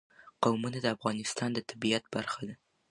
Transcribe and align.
قومونه 0.43 0.77
د 0.81 0.87
افغانستان 0.95 1.49
د 1.53 1.59
طبیعت 1.69 2.03
برخه 2.15 2.41
ده. 2.47 2.55